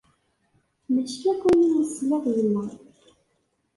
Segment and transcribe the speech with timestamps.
[0.93, 2.61] Maci akk ayen umi teslid, yella.